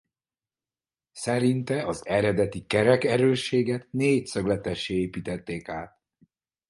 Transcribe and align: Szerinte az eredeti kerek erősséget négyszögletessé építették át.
Szerinte 1.11 1.85
az 1.85 2.05
eredeti 2.07 2.65
kerek 2.65 3.03
erősséget 3.03 3.87
négyszögletessé 3.91 4.95
építették 4.99 5.69
át. 5.69 6.01